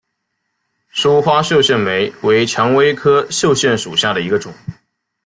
[0.89, 4.51] 疏花绣线梅为蔷薇科绣线梅属下的一个种。